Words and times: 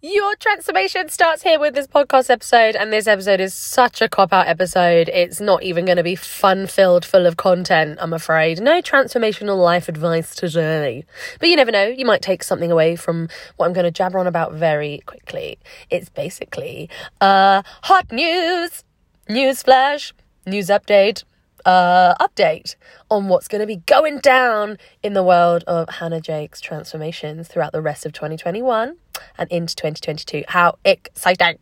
Your 0.00 0.36
transformation 0.36 1.08
starts 1.08 1.42
here 1.42 1.58
with 1.58 1.74
this 1.74 1.88
podcast 1.88 2.30
episode, 2.30 2.76
and 2.76 2.92
this 2.92 3.08
episode 3.08 3.40
is 3.40 3.52
such 3.52 4.00
a 4.00 4.08
cop 4.08 4.32
out 4.32 4.46
episode. 4.46 5.08
It's 5.08 5.40
not 5.40 5.64
even 5.64 5.86
going 5.86 5.96
to 5.96 6.04
be 6.04 6.14
fun 6.14 6.68
filled, 6.68 7.04
full 7.04 7.26
of 7.26 7.36
content, 7.36 7.98
I'm 8.00 8.12
afraid. 8.12 8.60
No 8.60 8.80
transformational 8.80 9.60
life 9.60 9.88
advice 9.88 10.36
today. 10.36 11.04
But 11.40 11.48
you 11.48 11.56
never 11.56 11.72
know, 11.72 11.86
you 11.86 12.04
might 12.04 12.22
take 12.22 12.44
something 12.44 12.70
away 12.70 12.94
from 12.94 13.28
what 13.56 13.66
I'm 13.66 13.72
going 13.72 13.86
to 13.86 13.90
jabber 13.90 14.20
on 14.20 14.28
about 14.28 14.52
very 14.52 15.02
quickly. 15.06 15.58
It's 15.90 16.08
basically 16.08 16.88
uh, 17.20 17.62
hot 17.82 18.12
news, 18.12 18.84
news 19.28 19.64
flash, 19.64 20.14
news 20.46 20.68
update, 20.68 21.24
uh, 21.64 22.14
update 22.16 22.76
on 23.10 23.28
what's 23.28 23.48
going 23.48 23.60
to 23.60 23.66
be 23.66 23.76
going 23.76 24.18
down 24.18 24.78
in 25.02 25.14
the 25.14 25.22
world 25.22 25.64
of 25.66 25.88
Hannah 25.88 26.20
Jake's 26.20 26.60
transformations 26.60 27.48
throughout 27.48 27.72
the 27.72 27.82
rest 27.82 28.06
of 28.06 28.12
2021 28.12 28.96
and 29.38 29.50
into 29.50 29.74
2022. 29.74 30.44
How 30.48 30.78
exciting! 30.84 31.58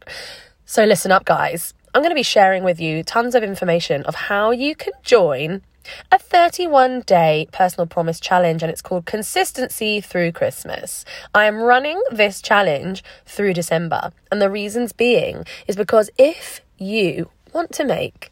So, 0.64 0.84
listen 0.84 1.12
up, 1.12 1.24
guys. 1.24 1.74
I'm 1.94 2.02
going 2.02 2.10
to 2.10 2.16
be 2.16 2.22
sharing 2.22 2.62
with 2.62 2.80
you 2.80 3.02
tons 3.02 3.34
of 3.34 3.42
information 3.42 4.02
of 4.02 4.14
how 4.14 4.50
you 4.50 4.74
can 4.74 4.92
join 5.02 5.62
a 6.10 6.18
31 6.18 7.02
day 7.02 7.48
personal 7.52 7.86
promise 7.86 8.20
challenge 8.20 8.62
and 8.62 8.70
it's 8.70 8.82
called 8.82 9.06
Consistency 9.06 10.00
Through 10.00 10.32
Christmas. 10.32 11.04
I 11.34 11.44
am 11.46 11.62
running 11.62 12.00
this 12.10 12.42
challenge 12.42 13.02
through 13.24 13.54
December, 13.54 14.10
and 14.30 14.40
the 14.40 14.50
reasons 14.50 14.92
being 14.92 15.44
is 15.66 15.76
because 15.76 16.10
if 16.18 16.60
you 16.78 17.30
want 17.52 17.72
to 17.72 17.84
make 17.84 18.30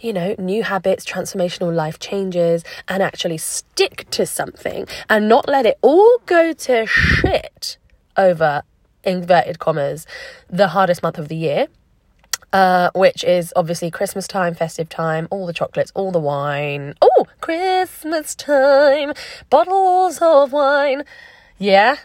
you 0.00 0.12
know, 0.12 0.34
new 0.38 0.62
habits, 0.62 1.04
transformational 1.04 1.74
life 1.74 1.98
changes, 1.98 2.64
and 2.88 3.02
actually 3.02 3.38
stick 3.38 4.06
to 4.10 4.26
something 4.26 4.86
and 5.08 5.28
not 5.28 5.48
let 5.48 5.66
it 5.66 5.78
all 5.82 6.18
go 6.26 6.52
to 6.52 6.86
shit 6.86 7.76
over 8.16 8.62
inverted 9.04 9.58
commas 9.58 10.06
the 10.48 10.68
hardest 10.68 11.02
month 11.02 11.18
of 11.18 11.28
the 11.28 11.36
year. 11.36 11.66
Uh, 12.52 12.90
which 12.96 13.22
is 13.22 13.52
obviously 13.54 13.92
Christmas 13.92 14.26
time, 14.26 14.56
festive 14.56 14.88
time, 14.88 15.28
all 15.30 15.46
the 15.46 15.52
chocolates, 15.52 15.92
all 15.94 16.10
the 16.10 16.18
wine. 16.18 16.94
Oh, 17.00 17.26
Christmas 17.40 18.34
time, 18.34 19.12
bottles 19.48 20.18
of 20.20 20.50
wine. 20.50 21.04
Yeah. 21.58 21.98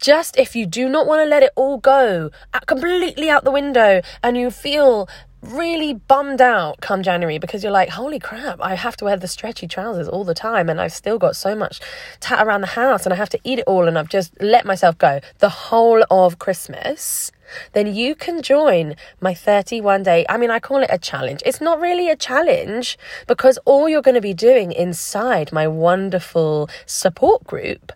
Just 0.00 0.36
if 0.36 0.56
you 0.56 0.66
do 0.66 0.88
not 0.88 1.06
want 1.06 1.20
to 1.20 1.24
let 1.26 1.44
it 1.44 1.52
all 1.54 1.78
go 1.78 2.30
uh, 2.52 2.60
completely 2.66 3.30
out 3.30 3.44
the 3.44 3.52
window 3.52 4.02
and 4.24 4.36
you 4.36 4.50
feel 4.50 5.08
really 5.48 5.94
bummed 5.94 6.40
out 6.40 6.80
come 6.80 7.02
January 7.02 7.38
because 7.38 7.62
you're 7.62 7.72
like, 7.72 7.90
holy 7.90 8.18
crap, 8.18 8.60
I 8.60 8.74
have 8.74 8.96
to 8.98 9.04
wear 9.04 9.16
the 9.16 9.28
stretchy 9.28 9.66
trousers 9.66 10.08
all 10.08 10.24
the 10.24 10.34
time 10.34 10.68
and 10.68 10.80
I've 10.80 10.92
still 10.92 11.18
got 11.18 11.36
so 11.36 11.54
much 11.54 11.80
tat 12.20 12.44
around 12.46 12.62
the 12.62 12.68
house 12.68 13.04
and 13.04 13.12
I 13.12 13.16
have 13.16 13.28
to 13.30 13.40
eat 13.44 13.58
it 13.58 13.64
all 13.66 13.86
and 13.86 13.98
I've 13.98 14.08
just 14.08 14.32
let 14.40 14.64
myself 14.64 14.98
go 14.98 15.20
the 15.38 15.48
whole 15.48 16.04
of 16.10 16.38
Christmas. 16.38 17.30
Then 17.72 17.94
you 17.94 18.14
can 18.14 18.42
join 18.42 18.96
my 19.20 19.34
31 19.34 20.02
day. 20.02 20.24
I 20.28 20.36
mean, 20.36 20.50
I 20.50 20.58
call 20.58 20.82
it 20.82 20.90
a 20.90 20.98
challenge. 20.98 21.42
It's 21.44 21.60
not 21.60 21.80
really 21.80 22.08
a 22.08 22.16
challenge 22.16 22.98
because 23.26 23.58
all 23.64 23.88
you're 23.88 24.02
going 24.02 24.14
to 24.14 24.20
be 24.20 24.34
doing 24.34 24.72
inside 24.72 25.52
my 25.52 25.68
wonderful 25.68 26.68
support 26.86 27.44
group 27.44 27.92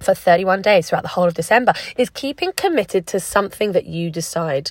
for 0.00 0.14
31 0.14 0.62
days 0.62 0.88
throughout 0.88 1.02
the 1.02 1.08
whole 1.08 1.26
of 1.26 1.34
December 1.34 1.72
is 1.96 2.08
keeping 2.08 2.52
committed 2.52 3.06
to 3.08 3.18
something 3.18 3.72
that 3.72 3.86
you 3.86 4.10
decide 4.10 4.70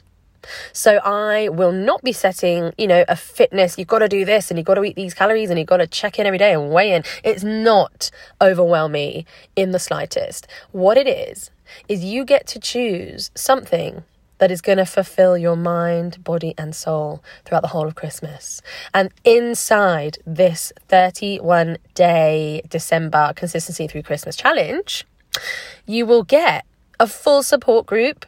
so 0.73 0.99
I 1.03 1.49
will 1.49 1.71
not 1.71 2.01
be 2.03 2.11
setting, 2.11 2.73
you 2.77 2.87
know, 2.87 3.03
a 3.07 3.15
fitness, 3.15 3.77
you've 3.77 3.87
got 3.87 3.99
to 3.99 4.09
do 4.09 4.25
this 4.25 4.49
and 4.49 4.57
you've 4.57 4.67
got 4.67 4.75
to 4.75 4.83
eat 4.83 4.95
these 4.95 5.13
calories 5.13 5.49
and 5.49 5.59
you've 5.59 5.67
got 5.67 5.77
to 5.77 5.87
check 5.87 6.19
in 6.19 6.25
every 6.25 6.37
day 6.37 6.53
and 6.53 6.71
weigh 6.71 6.93
in. 6.93 7.03
It's 7.23 7.43
not 7.43 8.11
overwhelm 8.41 8.91
me 8.93 9.25
in 9.55 9.71
the 9.71 9.79
slightest. 9.79 10.47
What 10.71 10.97
it 10.97 11.07
is, 11.07 11.51
is 11.87 12.03
you 12.03 12.25
get 12.25 12.47
to 12.47 12.59
choose 12.59 13.31
something 13.35 14.03
that 14.39 14.51
is 14.51 14.61
going 14.61 14.77
to 14.77 14.85
fulfill 14.85 15.37
your 15.37 15.55
mind, 15.55 16.23
body, 16.23 16.53
and 16.57 16.75
soul 16.75 17.23
throughout 17.43 17.61
the 17.61 17.69
whole 17.69 17.87
of 17.87 17.95
Christmas. 17.95 18.61
And 18.93 19.09
inside 19.23 20.19
this 20.25 20.71
31 20.87 21.77
day 21.95 22.61
December 22.69 23.33
consistency 23.35 23.87
through 23.87 24.03
Christmas 24.03 24.35
challenge, 24.35 25.05
you 25.87 26.05
will 26.05 26.23
get 26.23 26.65
a 26.99 27.07
full 27.07 27.41
support 27.41 27.85
group 27.87 28.26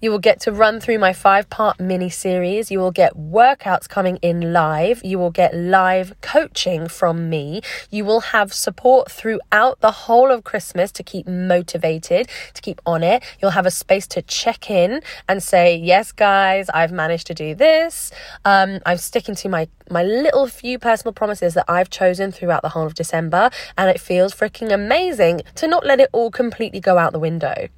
you 0.00 0.10
will 0.10 0.18
get 0.18 0.40
to 0.40 0.52
run 0.52 0.80
through 0.80 0.98
my 0.98 1.12
five 1.12 1.48
part 1.50 1.80
mini 1.80 2.10
series. 2.10 2.70
You 2.70 2.78
will 2.78 2.90
get 2.90 3.16
workouts 3.16 3.88
coming 3.88 4.16
in 4.22 4.52
live. 4.52 5.02
You 5.04 5.18
will 5.18 5.30
get 5.30 5.54
live 5.54 6.14
coaching 6.20 6.88
from 6.88 7.28
me. 7.28 7.60
You 7.90 8.04
will 8.04 8.20
have 8.20 8.52
support 8.52 9.10
throughout 9.10 9.80
the 9.80 9.90
whole 9.90 10.30
of 10.30 10.44
Christmas 10.44 10.92
to 10.92 11.02
keep 11.02 11.26
motivated, 11.26 12.28
to 12.54 12.62
keep 12.62 12.80
on 12.86 13.02
it. 13.02 13.22
You'll 13.40 13.52
have 13.52 13.66
a 13.66 13.70
space 13.70 14.06
to 14.08 14.22
check 14.22 14.70
in 14.70 15.02
and 15.28 15.42
say, 15.42 15.76
Yes, 15.76 16.12
guys, 16.12 16.68
I've 16.70 16.92
managed 16.92 17.26
to 17.28 17.34
do 17.34 17.54
this. 17.54 18.10
Um, 18.44 18.80
I'm 18.86 18.98
sticking 18.98 19.34
to 19.36 19.48
my, 19.48 19.68
my 19.90 20.02
little 20.02 20.46
few 20.46 20.78
personal 20.78 21.12
promises 21.12 21.54
that 21.54 21.64
I've 21.68 21.90
chosen 21.90 22.32
throughout 22.32 22.62
the 22.62 22.70
whole 22.70 22.86
of 22.86 22.94
December. 22.94 23.50
And 23.76 23.90
it 23.90 24.00
feels 24.00 24.34
freaking 24.34 24.72
amazing 24.72 25.42
to 25.56 25.66
not 25.66 25.84
let 25.84 26.00
it 26.00 26.10
all 26.12 26.30
completely 26.30 26.80
go 26.80 26.98
out 26.98 27.12
the 27.12 27.18
window. 27.18 27.68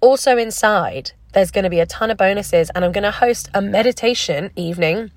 Also, 0.00 0.36
inside, 0.36 1.12
there's 1.32 1.50
going 1.50 1.64
to 1.64 1.70
be 1.70 1.80
a 1.80 1.86
ton 1.86 2.10
of 2.10 2.16
bonuses, 2.16 2.70
and 2.74 2.84
I'm 2.84 2.92
going 2.92 3.04
to 3.04 3.10
host 3.10 3.48
a 3.54 3.60
meditation 3.60 4.50
evening 4.56 5.10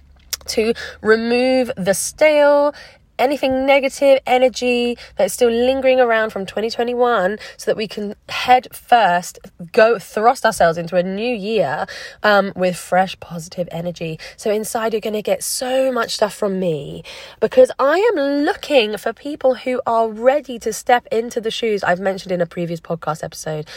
to 0.48 0.74
remove 1.02 1.72
the 1.76 1.94
stale 1.94 2.74
anything 3.20 3.66
negative 3.66 4.20
energy 4.26 4.98
that's 5.18 5.34
still 5.34 5.50
lingering 5.50 6.00
around 6.00 6.32
from 6.32 6.46
2021 6.46 7.38
so 7.58 7.72
that 7.72 7.78
we 7.78 7.88
can 7.88 8.16
head 8.30 8.68
first 8.74 9.40
go 9.72 9.98
thrust 10.00 10.46
ourselves 10.46 10.78
into 10.78 10.96
a 10.96 11.04
new 11.04 11.36
year 11.36 11.86
um, 12.24 12.52
with 12.56 12.76
fresh 12.76 13.20
positive 13.20 13.68
energy. 13.72 14.20
So 14.38 14.52
inside 14.52 14.94
you're 14.94 15.02
going 15.02 15.14
to 15.14 15.22
get 15.22 15.44
so 15.44 15.92
much 15.92 16.12
stuff 16.12 16.34
from 16.34 16.60
me 16.60 17.04
because 17.40 17.72
i 17.80 17.98
am 17.98 18.46
looking 18.46 18.98
for 18.98 19.14
people 19.14 19.56
who 19.56 19.82
are 19.86 20.10
ready 20.10 20.58
to 20.60 20.72
step 20.72 21.08
into 21.12 21.42
the 21.42 21.52
shoes 21.52 21.84
i've 21.84 22.00
mentioned 22.00 22.32
in 22.32 22.42
a 22.42 22.46
previous 22.46 22.80
podcast 22.80 23.24
episode 23.24 23.68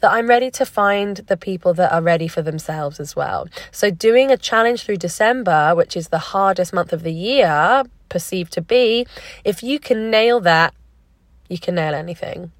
that 0.00 0.12
i'm 0.12 0.26
ready 0.26 0.50
to 0.50 0.64
find 0.64 1.18
the 1.28 1.36
people 1.36 1.74
that 1.74 1.92
are 1.92 2.02
ready 2.02 2.28
for 2.28 2.42
themselves 2.42 3.00
as 3.00 3.14
well. 3.16 3.46
So 3.70 3.90
doing 3.90 4.30
a 4.30 4.36
challenge 4.36 4.82
through 4.84 4.98
december 4.98 5.74
which 5.74 5.96
is 5.96 6.08
the 6.08 6.18
hardest 6.18 6.72
month 6.72 6.92
of 6.92 7.02
the 7.02 7.12
year 7.12 7.84
perceived 8.14 8.52
to 8.52 8.62
be, 8.62 9.06
if 9.44 9.62
you 9.62 9.76
can 9.78 10.10
nail 10.10 10.38
that, 10.40 10.72
you 11.48 11.58
can 11.58 11.74
nail 11.74 11.94
anything. 11.94 12.52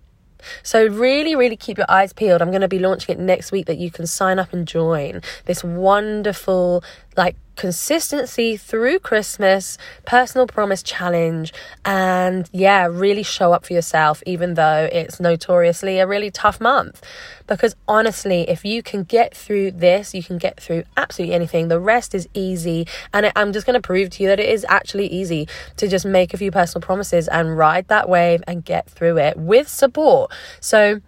So, 0.62 0.86
really, 0.86 1.34
really 1.36 1.56
keep 1.56 1.78
your 1.78 1.90
eyes 1.90 2.12
peeled. 2.12 2.42
I'm 2.42 2.50
going 2.50 2.60
to 2.68 2.74
be 2.76 2.78
launching 2.78 3.14
it 3.14 3.20
next 3.20 3.52
week 3.52 3.66
that 3.66 3.78
you 3.78 3.90
can 3.90 4.06
sign 4.06 4.38
up 4.38 4.52
and 4.52 4.66
join 4.68 5.22
this 5.46 5.64
wonderful, 5.64 6.84
like, 7.16 7.36
consistency 7.56 8.56
through 8.56 8.98
Christmas, 8.98 9.78
personal 10.06 10.46
promise 10.46 10.82
challenge, 10.82 11.52
and 11.84 12.48
yeah, 12.52 12.86
really 12.86 13.22
show 13.22 13.52
up 13.52 13.64
for 13.64 13.72
yourself, 13.72 14.22
even 14.26 14.54
though 14.54 14.88
it's 14.92 15.20
notoriously 15.20 15.98
a 15.98 16.06
really 16.06 16.30
tough 16.30 16.60
month. 16.60 17.02
Because 17.46 17.76
honestly, 17.86 18.48
if 18.48 18.64
you 18.64 18.82
can 18.82 19.04
get 19.04 19.36
through 19.36 19.72
this, 19.72 20.14
you 20.14 20.22
can 20.22 20.38
get 20.38 20.58
through 20.58 20.84
absolutely 20.96 21.34
anything. 21.34 21.68
The 21.68 21.80
rest 21.80 22.14
is 22.14 22.28
easy. 22.34 22.86
And 23.12 23.30
I'm 23.36 23.52
just 23.52 23.66
going 23.66 23.74
to 23.74 23.86
prove 23.86 24.10
to 24.10 24.22
you 24.22 24.28
that 24.30 24.40
it 24.40 24.48
is 24.48 24.64
actually 24.68 25.06
easy 25.08 25.48
to 25.76 25.86
just 25.86 26.06
make 26.06 26.32
a 26.32 26.38
few 26.38 26.50
personal 26.50 26.80
promises 26.80 27.28
and 27.28 27.56
ride 27.56 27.88
that 27.88 28.08
wave 28.08 28.42
and 28.46 28.64
get 28.64 28.88
through 28.88 29.18
it 29.18 29.36
with 29.36 29.68
support. 29.68 30.32
So, 30.60 31.00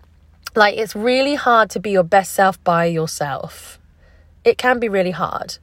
like, 0.54 0.76
it's 0.76 0.94
really 0.94 1.34
hard 1.34 1.70
to 1.70 1.80
be 1.80 1.90
your 1.90 2.02
best 2.02 2.32
self 2.32 2.62
by 2.62 2.84
yourself. 2.86 3.78
It 4.44 4.58
can 4.58 4.78
be 4.78 4.88
really 4.88 5.10
hard. 5.10 5.58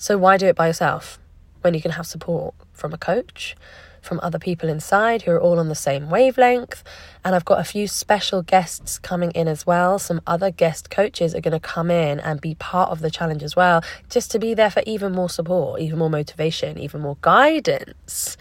So 0.00 0.16
why 0.16 0.38
do 0.38 0.46
it 0.46 0.56
by 0.56 0.68
yourself 0.68 1.18
when 1.60 1.74
you 1.74 1.82
can 1.82 1.90
have 1.90 2.06
support 2.06 2.54
from 2.72 2.94
a 2.94 2.96
coach, 2.96 3.54
from 4.00 4.18
other 4.22 4.38
people 4.38 4.66
inside 4.66 5.20
who 5.20 5.32
are 5.32 5.38
all 5.38 5.58
on 5.58 5.68
the 5.68 5.74
same 5.74 6.08
wavelength? 6.08 6.82
And 7.22 7.34
I've 7.34 7.44
got 7.44 7.60
a 7.60 7.64
few 7.64 7.86
special 7.86 8.40
guests 8.40 8.98
coming 8.98 9.30
in 9.32 9.46
as 9.46 9.66
well. 9.66 9.98
Some 9.98 10.22
other 10.26 10.50
guest 10.50 10.88
coaches 10.88 11.34
are 11.34 11.42
going 11.42 11.52
to 11.52 11.60
come 11.60 11.90
in 11.90 12.18
and 12.18 12.40
be 12.40 12.54
part 12.54 12.88
of 12.90 13.00
the 13.00 13.10
challenge 13.10 13.42
as 13.42 13.54
well, 13.54 13.84
just 14.08 14.30
to 14.30 14.38
be 14.38 14.54
there 14.54 14.70
for 14.70 14.82
even 14.86 15.12
more 15.12 15.28
support, 15.28 15.82
even 15.82 15.98
more 15.98 16.08
motivation, 16.08 16.78
even 16.78 17.02
more 17.02 17.18
guidance. 17.20 18.38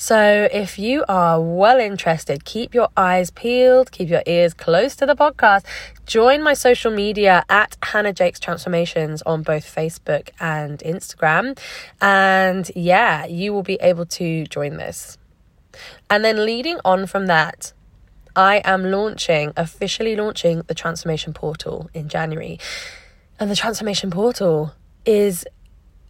So, 0.00 0.48
if 0.52 0.78
you 0.78 1.04
are 1.08 1.40
well 1.40 1.80
interested, 1.80 2.44
keep 2.44 2.72
your 2.72 2.88
eyes 2.96 3.32
peeled, 3.32 3.90
keep 3.90 4.08
your 4.08 4.22
ears 4.26 4.54
close 4.54 4.94
to 4.94 5.06
the 5.06 5.16
podcast. 5.16 5.64
Join 6.06 6.40
my 6.40 6.54
social 6.54 6.92
media 6.92 7.44
at 7.48 7.76
Hannah 7.82 8.12
Jakes 8.12 8.38
Transformations 8.38 9.22
on 9.22 9.42
both 9.42 9.64
Facebook 9.64 10.28
and 10.38 10.78
Instagram. 10.86 11.58
And 12.00 12.70
yeah, 12.76 13.26
you 13.26 13.52
will 13.52 13.64
be 13.64 13.74
able 13.80 14.06
to 14.06 14.46
join 14.46 14.76
this. 14.76 15.18
And 16.08 16.24
then, 16.24 16.46
leading 16.46 16.78
on 16.84 17.08
from 17.08 17.26
that, 17.26 17.72
I 18.36 18.62
am 18.64 18.92
launching, 18.92 19.52
officially 19.56 20.14
launching 20.14 20.62
the 20.68 20.74
Transformation 20.74 21.32
Portal 21.32 21.90
in 21.92 22.08
January. 22.08 22.60
And 23.40 23.50
the 23.50 23.56
Transformation 23.56 24.12
Portal 24.12 24.74
is 25.04 25.44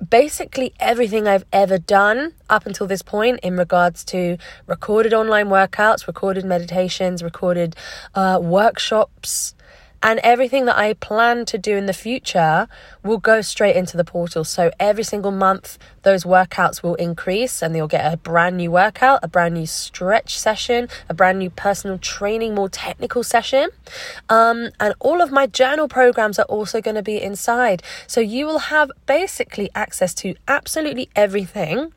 basically 0.06 0.72
everything 0.78 1.26
I've 1.26 1.44
ever 1.52 1.78
done 1.78 2.34
up 2.48 2.66
until 2.66 2.86
this 2.86 3.02
point 3.02 3.40
in 3.42 3.56
regards 3.56 4.04
to 4.06 4.38
recorded 4.66 5.12
online 5.12 5.48
workouts, 5.48 6.06
recorded 6.06 6.44
meditations, 6.44 7.22
recorded 7.22 7.74
uh, 8.14 8.38
workshops, 8.40 9.54
And 10.02 10.20
everything 10.20 10.66
that 10.66 10.76
I 10.76 10.94
plan 10.94 11.44
to 11.46 11.58
do 11.58 11.76
in 11.76 11.86
the 11.86 11.92
future 11.92 12.68
will 13.02 13.18
go 13.18 13.40
straight 13.40 13.76
into 13.76 13.96
the 13.96 14.04
portal. 14.04 14.44
So 14.44 14.70
every 14.78 15.04
single 15.04 15.30
month, 15.30 15.78
those 16.02 16.24
workouts 16.24 16.82
will 16.82 16.94
increase 16.94 17.62
and 17.62 17.74
you'll 17.74 17.88
get 17.88 18.12
a 18.12 18.16
brand 18.16 18.56
new 18.56 18.70
workout, 18.70 19.20
a 19.22 19.28
brand 19.28 19.54
new 19.54 19.66
stretch 19.66 20.38
session, 20.38 20.88
a 21.08 21.14
brand 21.14 21.38
new 21.38 21.50
personal 21.50 21.98
training, 21.98 22.54
more 22.54 22.68
technical 22.68 23.24
session. 23.24 23.70
Um, 24.28 24.70
and 24.78 24.94
all 25.00 25.20
of 25.20 25.32
my 25.32 25.46
journal 25.46 25.88
programs 25.88 26.38
are 26.38 26.46
also 26.46 26.80
going 26.80 26.96
to 26.96 27.02
be 27.02 27.20
inside. 27.20 27.82
So 28.06 28.20
you 28.20 28.46
will 28.46 28.60
have 28.60 28.90
basically 29.06 29.70
access 29.74 30.14
to 30.14 30.34
absolutely 30.46 31.10
everything 31.16 31.92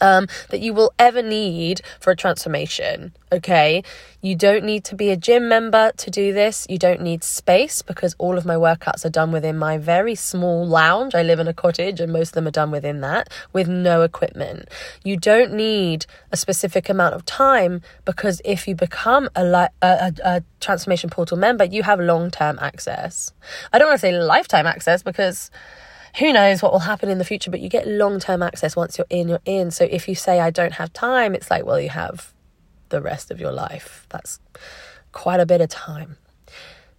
um, 0.00 0.26
that 0.50 0.60
you 0.60 0.72
will 0.72 0.92
ever 0.98 1.22
need 1.22 1.80
for 2.00 2.10
a 2.10 2.16
transformation. 2.16 3.12
Okay, 3.32 3.82
you 4.20 4.34
don't 4.34 4.64
need 4.64 4.84
to 4.84 4.94
be 4.94 5.10
a 5.10 5.16
gym 5.16 5.48
member 5.48 5.92
to 5.96 6.10
do 6.10 6.32
this. 6.32 6.66
You 6.68 6.78
don't 6.78 7.00
need 7.00 7.22
space 7.24 7.82
because 7.82 8.14
all 8.18 8.38
of 8.38 8.44
my 8.44 8.54
workouts 8.54 9.04
are 9.04 9.10
done 9.10 9.32
within 9.32 9.56
my 9.56 9.78
very 9.78 10.14
small 10.14 10.66
lounge. 10.66 11.14
I 11.14 11.22
live 11.22 11.38
in 11.38 11.48
a 11.48 11.54
cottage 11.54 12.00
and 12.00 12.12
most 12.12 12.30
of 12.30 12.34
them 12.34 12.46
are 12.46 12.52
done 12.52 12.70
within 12.70 13.00
that 13.02 13.28
with 13.52 13.68
no 13.68 14.02
equipment. 14.02 14.68
You 15.04 15.16
don't 15.16 15.52
need 15.52 16.06
a 16.32 16.36
specific 16.36 16.88
amount 16.88 17.14
of 17.14 17.24
time 17.24 17.82
because 18.04 18.40
if 18.44 18.66
you 18.66 18.74
become 18.74 19.28
a, 19.34 19.44
li- 19.44 19.74
a, 19.82 19.86
a, 19.86 20.12
a 20.24 20.42
transformation 20.60 21.10
portal 21.10 21.36
member, 21.36 21.64
you 21.64 21.82
have 21.82 22.00
long 22.00 22.30
term 22.30 22.58
access. 22.60 23.32
I 23.72 23.78
don't 23.78 23.88
want 23.88 24.00
to 24.00 24.06
say 24.06 24.18
lifetime 24.18 24.66
access 24.66 25.02
because 25.02 25.50
who 26.18 26.32
knows 26.32 26.62
what 26.62 26.72
will 26.72 26.80
happen 26.80 27.08
in 27.08 27.18
the 27.18 27.24
future, 27.24 27.50
but 27.50 27.60
you 27.60 27.68
get 27.68 27.86
long 27.86 28.18
term 28.18 28.42
access 28.42 28.74
once 28.74 28.96
you're 28.98 29.06
in, 29.10 29.28
you're 29.28 29.40
in. 29.44 29.70
So 29.70 29.84
if 29.84 30.08
you 30.08 30.14
say, 30.14 30.40
I 30.40 30.50
don't 30.50 30.74
have 30.74 30.92
time, 30.92 31.34
it's 31.34 31.50
like, 31.50 31.64
well, 31.64 31.80
you 31.80 31.90
have 31.90 32.32
the 32.88 33.02
rest 33.02 33.30
of 33.30 33.40
your 33.40 33.52
life. 33.52 34.06
That's 34.08 34.40
quite 35.12 35.40
a 35.40 35.46
bit 35.46 35.60
of 35.60 35.68
time. 35.68 36.16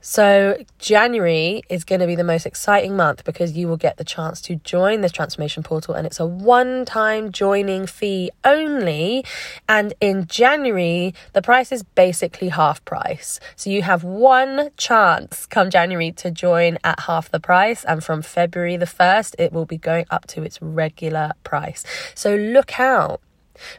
So, 0.10 0.64
January 0.80 1.64
is 1.68 1.84
going 1.84 2.00
to 2.00 2.08
be 2.08 2.16
the 2.16 2.24
most 2.24 2.46
exciting 2.46 2.96
month 2.96 3.26
because 3.26 3.58
you 3.58 3.68
will 3.68 3.76
get 3.76 3.98
the 3.98 4.06
chance 4.06 4.40
to 4.44 4.56
join 4.56 5.02
this 5.02 5.12
transformation 5.12 5.64
portal, 5.64 5.96
and 5.96 6.08
it's 6.08 6.18
a 6.18 6.26
one 6.26 6.86
time 6.86 7.30
joining 7.34 7.86
fee 7.86 8.32
only. 8.46 9.26
And 9.68 9.94
in 10.00 10.26
January, 10.26 11.14
the 11.34 11.42
price 11.42 11.74
is 11.74 11.84
basically 11.84 12.48
half 12.48 12.86
price. 12.86 13.42
So, 13.58 13.70
you 13.70 13.82
have 13.82 14.06
one 14.06 14.70
chance 14.78 15.46
come 15.46 15.70
January 15.70 16.14
to 16.14 16.32
join 16.32 16.78
at 16.86 17.02
half 17.02 17.30
the 17.30 17.42
price, 17.42 17.84
and 17.84 18.02
from 18.02 18.22
February 18.22 18.78
the 18.78 18.86
1st, 18.86 19.36
it 19.38 19.52
will 19.52 19.66
be 19.66 19.78
going 19.78 20.06
up 20.10 20.26
to 20.28 20.42
its 20.42 20.62
regular 20.62 21.34
price. 21.44 21.84
So, 22.16 22.34
look 22.34 22.80
out 22.80 23.20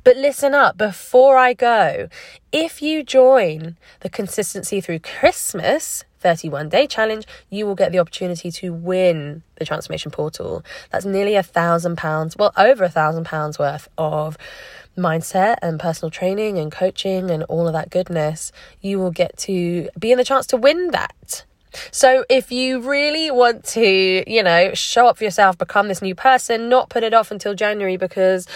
but 0.03 0.17
listen 0.17 0.55
up 0.55 0.77
before 0.77 1.37
I 1.37 1.55
go. 1.55 2.09
If 2.51 2.83
you 2.83 3.05
join 3.05 3.77
the 4.01 4.09
consistency 4.09 4.81
through 4.81 4.99
Christmas 4.99 6.05
31 6.21 6.69
day 6.69 6.87
challenge, 6.87 7.27
you 7.51 7.67
will 7.67 7.75
get 7.75 7.93
the 7.93 7.99
opportunity 7.99 8.51
to 8.51 8.73
win 8.73 9.43
the 9.57 9.65
transformation 9.65 10.11
portal. 10.11 10.65
That's 10.91 11.05
nearly 11.05 11.35
a 11.35 11.43
thousand 11.43 11.97
pounds, 11.97 12.37
well, 12.37 12.53
over 12.57 12.85
a 12.85 12.89
thousand 12.89 13.25
pounds 13.25 13.59
worth 13.59 13.89
of 13.97 14.37
mindset 14.97 15.57
and 15.63 15.79
personal 15.79 16.11
training 16.11 16.59
and 16.59 16.73
coaching 16.73 17.31
and 17.31 17.45
all 17.45 17.67
of 17.67 17.73
that 17.73 17.91
goodness. 17.91 18.53
You 18.81 18.99
will 18.99 19.13
get 19.13 19.37
to 19.39 19.89
be 19.99 20.13
in 20.13 20.19
the 20.19 20.25
chance 20.25 20.47
to 20.49 20.57
win 20.57 20.91
that. 20.91 21.45
So 21.91 22.25
if 22.29 22.51
you 22.51 22.81
really 22.81 23.31
want 23.31 23.65
to, 23.65 24.31
you 24.31 24.43
know, 24.43 24.75
show 24.75 25.07
up 25.07 25.19
for 25.19 25.25
yourself, 25.25 25.59
become 25.59 25.89
this 25.89 26.03
new 26.03 26.15
person, 26.15 26.69
not 26.69 26.89
put 26.89 27.05
it 27.05 27.15
off 27.15 27.31
until 27.31 27.55
January 27.55 27.97
because 27.97 28.47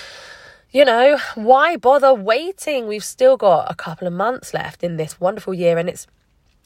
you 0.73 0.87
know, 0.87 1.19
why 1.35 1.77
bother 1.77 2.15
waiting? 2.15 2.89
We've 2.89 3.05
still 3.05 3.37
got 3.37 3.71
a 3.71 3.75
couple 3.75 4.09
of 4.09 4.15
months 4.15 4.55
left 4.55 4.83
in 4.83 4.97
this 4.97 5.21
wonderful 5.21 5.53
year 5.53 5.77
and 5.77 5.87
it's 5.87 6.07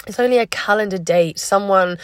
it's 0.07 0.21
only 0.21 0.39
a 0.39 0.47
calendar 0.47 0.99
date. 0.99 1.39
Someone 1.39 1.99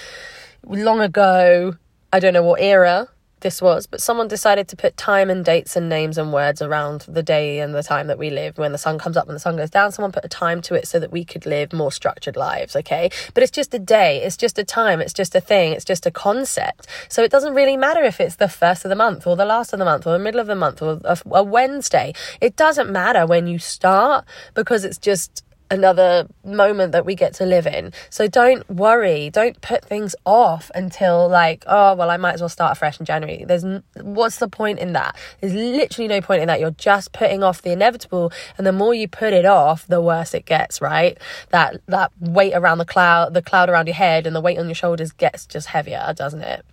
long 0.66 1.00
ago, 1.00 1.76
I 2.12 2.20
don't 2.20 2.34
know 2.34 2.42
what 2.42 2.60
era 2.60 3.08
this 3.42 3.60
was, 3.60 3.86
but 3.86 4.00
someone 4.00 4.28
decided 4.28 4.68
to 4.68 4.76
put 4.76 4.96
time 4.96 5.28
and 5.28 5.44
dates 5.44 5.76
and 5.76 5.88
names 5.88 6.16
and 6.16 6.32
words 6.32 6.62
around 6.62 7.02
the 7.02 7.22
day 7.22 7.58
and 7.60 7.74
the 7.74 7.82
time 7.82 8.06
that 8.06 8.18
we 8.18 8.30
live. 8.30 8.56
When 8.56 8.72
the 8.72 8.78
sun 8.78 8.98
comes 8.98 9.16
up 9.16 9.26
and 9.26 9.34
the 9.34 9.40
sun 9.40 9.56
goes 9.56 9.70
down, 9.70 9.92
someone 9.92 10.12
put 10.12 10.24
a 10.24 10.28
time 10.28 10.62
to 10.62 10.74
it 10.74 10.88
so 10.88 10.98
that 10.98 11.12
we 11.12 11.24
could 11.24 11.44
live 11.44 11.72
more 11.72 11.92
structured 11.92 12.36
lives, 12.36 12.74
okay? 12.74 13.10
But 13.34 13.42
it's 13.42 13.52
just 13.52 13.74
a 13.74 13.78
day, 13.78 14.22
it's 14.22 14.36
just 14.36 14.58
a 14.58 14.64
time, 14.64 15.00
it's 15.00 15.12
just 15.12 15.34
a 15.34 15.40
thing, 15.40 15.72
it's 15.72 15.84
just 15.84 16.06
a 16.06 16.10
concept. 16.10 16.86
So 17.08 17.22
it 17.22 17.30
doesn't 17.30 17.54
really 17.54 17.76
matter 17.76 18.02
if 18.02 18.20
it's 18.20 18.36
the 18.36 18.48
first 18.48 18.84
of 18.84 18.88
the 18.88 18.96
month 18.96 19.26
or 19.26 19.36
the 19.36 19.44
last 19.44 19.72
of 19.72 19.78
the 19.78 19.84
month 19.84 20.06
or 20.06 20.12
the 20.12 20.18
middle 20.18 20.40
of 20.40 20.46
the 20.46 20.54
month 20.54 20.80
or 20.80 21.00
a, 21.04 21.42
Wednesday. 21.42 22.14
It 22.40 22.56
doesn't 22.56 22.90
matter 22.90 23.26
when 23.26 23.46
you 23.46 23.58
start 23.58 24.24
because 24.54 24.84
it's 24.84 24.98
just 24.98 25.44
another 25.72 26.28
moment 26.44 26.92
that 26.92 27.06
we 27.06 27.14
get 27.14 27.34
to 27.34 27.46
live 27.46 27.66
in. 27.66 27.92
So 28.10 28.28
don't 28.28 28.68
worry, 28.70 29.30
don't 29.30 29.60
put 29.60 29.84
things 29.84 30.14
off 30.26 30.70
until 30.74 31.28
like, 31.28 31.64
oh, 31.66 31.94
well, 31.94 32.10
I 32.10 32.18
might 32.18 32.34
as 32.34 32.40
well 32.40 32.48
start 32.48 32.72
afresh 32.72 33.00
in 33.00 33.06
January. 33.06 33.44
There's 33.44 33.64
what's 34.00 34.38
the 34.38 34.48
point 34.48 34.78
in 34.78 34.92
that? 34.92 35.16
There's 35.40 35.54
literally 35.54 36.08
no 36.08 36.20
point 36.20 36.42
in 36.42 36.48
that. 36.48 36.60
You're 36.60 36.72
just 36.72 37.12
putting 37.12 37.42
off 37.42 37.62
the 37.62 37.72
inevitable, 37.72 38.32
and 38.58 38.66
the 38.66 38.72
more 38.72 38.94
you 38.94 39.08
put 39.08 39.32
it 39.32 39.46
off, 39.46 39.86
the 39.86 40.00
worse 40.00 40.34
it 40.34 40.44
gets, 40.44 40.80
right? 40.80 41.18
That 41.50 41.80
that 41.86 42.12
weight 42.20 42.52
around 42.54 42.78
the 42.78 42.84
cloud, 42.84 43.34
the 43.34 43.42
cloud 43.42 43.70
around 43.70 43.86
your 43.86 43.94
head, 43.94 44.26
and 44.26 44.36
the 44.36 44.40
weight 44.40 44.58
on 44.58 44.66
your 44.66 44.74
shoulders 44.74 45.12
gets 45.12 45.46
just 45.46 45.68
heavier, 45.68 46.12
doesn't 46.14 46.42
it? 46.42 46.64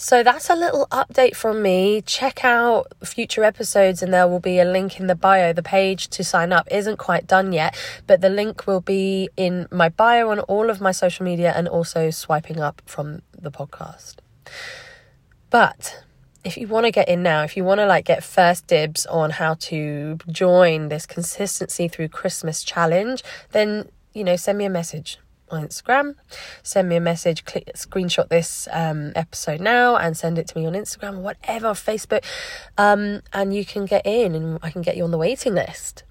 So 0.00 0.22
that's 0.22 0.48
a 0.48 0.54
little 0.54 0.86
update 0.92 1.34
from 1.34 1.60
me. 1.60 2.02
Check 2.02 2.44
out 2.44 2.86
future 3.02 3.42
episodes, 3.42 4.00
and 4.00 4.14
there 4.14 4.28
will 4.28 4.38
be 4.38 4.60
a 4.60 4.64
link 4.64 5.00
in 5.00 5.08
the 5.08 5.16
bio. 5.16 5.52
The 5.52 5.60
page 5.60 6.06
to 6.10 6.22
sign 6.22 6.52
up 6.52 6.68
isn't 6.70 6.98
quite 6.98 7.26
done 7.26 7.52
yet, 7.52 7.76
but 8.06 8.20
the 8.20 8.28
link 8.28 8.68
will 8.68 8.80
be 8.80 9.28
in 9.36 9.66
my 9.72 9.88
bio 9.88 10.30
on 10.30 10.38
all 10.38 10.70
of 10.70 10.80
my 10.80 10.92
social 10.92 11.24
media 11.24 11.52
and 11.56 11.66
also 11.66 12.10
swiping 12.10 12.60
up 12.60 12.80
from 12.86 13.22
the 13.36 13.50
podcast. 13.50 14.18
But 15.50 16.04
if 16.44 16.56
you 16.56 16.68
want 16.68 16.86
to 16.86 16.92
get 16.92 17.08
in 17.08 17.24
now, 17.24 17.42
if 17.42 17.56
you 17.56 17.64
want 17.64 17.80
to 17.80 17.86
like 17.86 18.04
get 18.04 18.22
first 18.22 18.68
dibs 18.68 19.04
on 19.06 19.30
how 19.30 19.54
to 19.54 20.18
join 20.30 20.90
this 20.90 21.06
consistency 21.06 21.88
through 21.88 22.10
Christmas 22.10 22.62
challenge, 22.62 23.24
then 23.50 23.88
you 24.14 24.22
know, 24.22 24.36
send 24.36 24.58
me 24.58 24.64
a 24.64 24.70
message 24.70 25.18
on 25.50 25.66
Instagram. 25.66 26.14
Send 26.62 26.88
me 26.88 26.96
a 26.96 27.00
message, 27.00 27.44
click, 27.44 27.70
screenshot 27.74 28.28
this 28.28 28.68
um, 28.72 29.12
episode 29.14 29.60
now 29.60 29.96
and 29.96 30.16
send 30.16 30.38
it 30.38 30.48
to 30.48 30.58
me 30.58 30.66
on 30.66 30.72
Instagram 30.72 31.18
or 31.18 31.20
whatever, 31.20 31.68
Facebook. 31.68 32.24
Um, 32.76 33.22
and 33.32 33.54
you 33.54 33.64
can 33.64 33.84
get 33.84 34.06
in 34.06 34.34
and 34.34 34.58
I 34.62 34.70
can 34.70 34.82
get 34.82 34.96
you 34.96 35.04
on 35.04 35.10
the 35.10 35.18
waiting 35.18 35.54
list. 35.54 36.04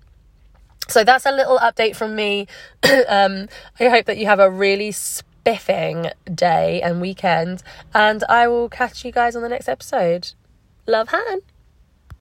So 0.88 1.04
that's 1.04 1.26
a 1.26 1.32
little 1.32 1.60
update 1.60 1.96
from 1.96 2.16
me. 2.16 2.48
um, 3.08 3.48
I 3.80 3.90
hope 3.90 4.06
that 4.06 4.18
you 4.18 4.26
have 4.26 4.40
a 4.40 4.50
really 4.50 4.92
spiffing 4.92 6.12
day 6.34 6.82
and 6.82 7.02
weekend. 7.02 7.62
And 7.94 8.24
I 8.30 8.48
will 8.48 8.70
catch 8.70 9.04
you 9.04 9.12
guys 9.12 9.36
on 9.36 9.42
the 9.42 9.50
next 9.50 9.68
episode. 9.68 10.32
Love, 10.86 11.10
Han. 11.10 11.57